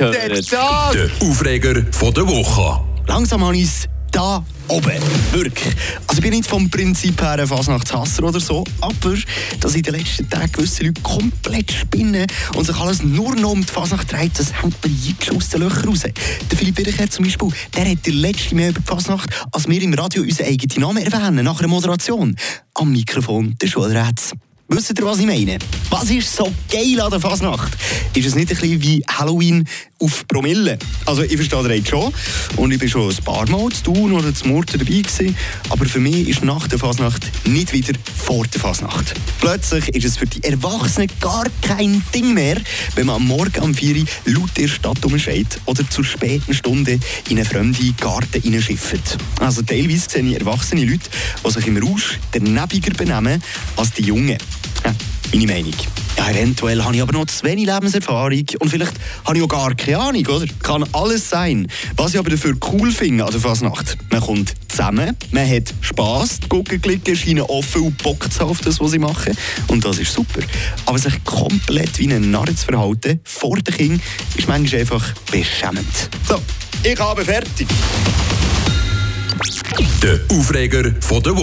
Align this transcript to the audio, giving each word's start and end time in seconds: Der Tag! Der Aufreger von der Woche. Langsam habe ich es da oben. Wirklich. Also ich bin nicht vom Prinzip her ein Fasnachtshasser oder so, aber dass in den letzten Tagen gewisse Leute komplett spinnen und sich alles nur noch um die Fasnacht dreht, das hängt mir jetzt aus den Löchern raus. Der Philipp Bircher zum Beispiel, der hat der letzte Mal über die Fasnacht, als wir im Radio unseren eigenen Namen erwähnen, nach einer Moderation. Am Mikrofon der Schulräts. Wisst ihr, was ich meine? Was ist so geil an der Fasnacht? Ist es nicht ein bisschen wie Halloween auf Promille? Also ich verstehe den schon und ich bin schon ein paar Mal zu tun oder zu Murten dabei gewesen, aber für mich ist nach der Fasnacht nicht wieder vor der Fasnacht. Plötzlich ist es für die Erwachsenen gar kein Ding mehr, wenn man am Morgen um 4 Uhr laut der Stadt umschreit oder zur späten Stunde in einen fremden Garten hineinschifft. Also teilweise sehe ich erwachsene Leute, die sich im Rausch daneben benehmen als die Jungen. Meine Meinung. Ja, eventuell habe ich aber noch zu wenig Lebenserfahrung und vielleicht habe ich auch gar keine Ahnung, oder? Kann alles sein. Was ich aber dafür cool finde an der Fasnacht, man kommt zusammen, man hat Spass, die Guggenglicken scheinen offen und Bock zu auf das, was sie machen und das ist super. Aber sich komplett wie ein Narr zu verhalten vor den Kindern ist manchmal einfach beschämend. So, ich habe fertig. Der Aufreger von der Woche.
Der 0.00 0.42
Tag! 0.42 0.92
Der 0.94 1.28
Aufreger 1.28 1.84
von 1.92 2.14
der 2.14 2.26
Woche. 2.26 2.82
Langsam 3.06 3.44
habe 3.44 3.54
ich 3.58 3.64
es 3.64 3.86
da 4.10 4.42
oben. 4.68 4.98
Wirklich. 5.30 5.74
Also 6.06 6.14
ich 6.14 6.22
bin 6.22 6.30
nicht 6.30 6.48
vom 6.48 6.70
Prinzip 6.70 7.20
her 7.20 7.32
ein 7.32 7.46
Fasnachtshasser 7.46 8.24
oder 8.24 8.40
so, 8.40 8.64
aber 8.80 9.14
dass 9.60 9.74
in 9.74 9.82
den 9.82 9.96
letzten 9.96 10.26
Tagen 10.30 10.52
gewisse 10.52 10.84
Leute 10.84 11.02
komplett 11.02 11.70
spinnen 11.70 12.26
und 12.56 12.64
sich 12.64 12.76
alles 12.76 13.02
nur 13.02 13.36
noch 13.36 13.50
um 13.50 13.60
die 13.60 13.70
Fasnacht 13.70 14.10
dreht, 14.10 14.38
das 14.38 14.54
hängt 14.62 14.82
mir 14.82 14.90
jetzt 14.90 15.36
aus 15.36 15.50
den 15.50 15.60
Löchern 15.60 15.90
raus. 15.90 16.00
Der 16.50 16.58
Philipp 16.58 16.76
Bircher 16.76 17.10
zum 17.10 17.26
Beispiel, 17.26 17.48
der 17.76 17.90
hat 17.90 18.06
der 18.06 18.14
letzte 18.14 18.54
Mal 18.54 18.70
über 18.70 18.80
die 18.80 18.86
Fasnacht, 18.86 19.28
als 19.52 19.68
wir 19.68 19.82
im 19.82 19.92
Radio 19.92 20.22
unseren 20.22 20.46
eigenen 20.46 20.80
Namen 20.80 21.04
erwähnen, 21.04 21.44
nach 21.44 21.58
einer 21.58 21.68
Moderation. 21.68 22.36
Am 22.72 22.90
Mikrofon 22.90 23.54
der 23.60 23.66
Schulräts. 23.66 24.32
Wisst 24.68 24.98
ihr, 24.98 25.04
was 25.04 25.18
ich 25.18 25.26
meine? 25.26 25.58
Was 25.90 26.08
ist 26.08 26.36
so 26.36 26.50
geil 26.70 27.00
an 27.00 27.10
der 27.10 27.18
Fasnacht? 27.18 27.72
Ist 28.14 28.24
es 28.24 28.36
nicht 28.36 28.48
ein 28.50 28.56
bisschen 28.56 28.80
wie 28.80 29.02
Halloween 29.10 29.66
auf 29.98 30.26
Promille? 30.28 30.78
Also 31.04 31.22
ich 31.22 31.34
verstehe 31.34 31.66
den 31.66 31.84
schon 31.84 32.14
und 32.56 32.70
ich 32.70 32.78
bin 32.78 32.88
schon 32.88 33.10
ein 33.10 33.24
paar 33.24 33.48
Mal 33.50 33.70
zu 33.70 33.82
tun 33.92 34.12
oder 34.12 34.32
zu 34.32 34.46
Murten 34.46 34.78
dabei 34.78 35.00
gewesen, 35.00 35.36
aber 35.68 35.86
für 35.86 35.98
mich 35.98 36.28
ist 36.28 36.44
nach 36.44 36.68
der 36.68 36.78
Fasnacht 36.78 37.28
nicht 37.44 37.72
wieder 37.72 37.92
vor 38.24 38.46
der 38.46 38.60
Fasnacht. 38.60 39.14
Plötzlich 39.40 39.88
ist 39.88 40.04
es 40.04 40.16
für 40.16 40.26
die 40.26 40.44
Erwachsenen 40.44 41.08
gar 41.20 41.46
kein 41.60 42.04
Ding 42.14 42.34
mehr, 42.34 42.58
wenn 42.94 43.06
man 43.06 43.16
am 43.16 43.26
Morgen 43.26 43.60
um 43.60 43.74
4 43.74 43.96
Uhr 43.96 44.04
laut 44.26 44.56
der 44.56 44.68
Stadt 44.68 45.04
umschreit 45.04 45.58
oder 45.66 45.88
zur 45.90 46.04
späten 46.04 46.54
Stunde 46.54 47.00
in 47.28 47.36
einen 47.36 47.44
fremden 47.44 47.96
Garten 47.96 48.40
hineinschifft. 48.40 49.18
Also 49.40 49.62
teilweise 49.62 50.08
sehe 50.08 50.22
ich 50.22 50.38
erwachsene 50.38 50.84
Leute, 50.84 51.10
die 51.44 51.50
sich 51.50 51.66
im 51.66 51.78
Rausch 51.78 52.20
daneben 52.30 52.96
benehmen 52.96 53.42
als 53.76 53.92
die 53.92 54.02
Jungen. 54.02 54.38
Meine 55.32 55.46
Meinung. 55.46 55.74
Ja, 56.16 56.30
eventuell 56.30 56.82
habe 56.82 56.96
ich 56.96 57.02
aber 57.02 57.12
noch 57.12 57.26
zu 57.26 57.44
wenig 57.44 57.66
Lebenserfahrung 57.66 58.44
und 58.58 58.68
vielleicht 58.68 58.94
habe 59.24 59.38
ich 59.38 59.44
auch 59.44 59.48
gar 59.48 59.74
keine 59.74 59.98
Ahnung, 59.98 60.26
oder? 60.26 60.44
Kann 60.60 60.84
alles 60.92 61.30
sein. 61.30 61.68
Was 61.96 62.14
ich 62.14 62.18
aber 62.18 62.30
dafür 62.30 62.56
cool 62.72 62.90
finde 62.90 63.24
an 63.24 63.30
der 63.30 63.40
Fasnacht, 63.40 63.96
man 64.10 64.20
kommt 64.20 64.52
zusammen, 64.68 65.16
man 65.30 65.48
hat 65.48 65.72
Spass, 65.80 66.40
die 66.40 66.48
Guggenglicken 66.48 67.14
scheinen 67.14 67.42
offen 67.42 67.82
und 67.82 68.02
Bock 68.02 68.30
zu 68.30 68.44
auf 68.44 68.60
das, 68.60 68.80
was 68.80 68.90
sie 68.90 68.98
machen 68.98 69.36
und 69.68 69.84
das 69.84 69.98
ist 69.98 70.12
super. 70.12 70.40
Aber 70.86 70.98
sich 70.98 71.22
komplett 71.24 71.98
wie 71.98 72.12
ein 72.12 72.30
Narr 72.30 72.46
zu 72.46 72.66
verhalten 72.66 73.20
vor 73.24 73.56
den 73.56 73.74
Kindern 73.74 74.02
ist 74.36 74.48
manchmal 74.48 74.80
einfach 74.80 75.14
beschämend. 75.30 76.10
So, 76.28 76.40
ich 76.82 76.98
habe 76.98 77.24
fertig. 77.24 77.68
Der 80.02 80.18
Aufreger 80.30 80.92
von 81.00 81.22
der 81.22 81.36
Woche. 81.36 81.38